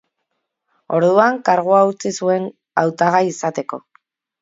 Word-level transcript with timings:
Orduan, 1.01 1.37
kargua 1.51 1.83
utzi 1.91 2.15
zuen 2.25 2.51
hautagai 2.85 3.25
izateko. 3.37 3.85